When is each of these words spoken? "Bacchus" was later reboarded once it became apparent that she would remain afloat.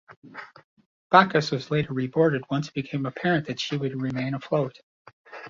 "Bacchus" 1.11 1.51
was 1.51 1.69
later 1.69 1.93
reboarded 1.93 2.41
once 2.49 2.69
it 2.69 2.73
became 2.73 3.05
apparent 3.05 3.45
that 3.45 3.59
she 3.59 3.77
would 3.77 4.01
remain 4.01 4.33
afloat. 4.33 4.79